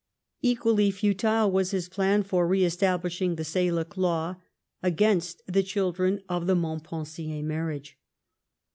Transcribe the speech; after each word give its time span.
''Equally 0.51 0.89
futile 0.89 1.51
was 1.51 1.69
his 1.69 1.87
plan 1.87 2.23
for 2.23 2.47
re 2.47 2.65
establishing 2.65 3.35
the 3.35 3.43
Salic 3.45 3.97
law 3.97 4.37
against 4.81 5.43
the 5.45 5.61
children 5.61 6.23
of 6.27 6.47
the 6.47 6.55
Montpensier 6.55 7.43
marriage. 7.43 7.99